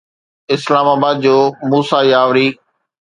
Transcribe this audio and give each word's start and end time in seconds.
اسلام 0.53 0.87
آباد 0.95 1.15
جو 1.23 1.35
موسيٰ 1.69 2.01
ياوري 2.13 2.47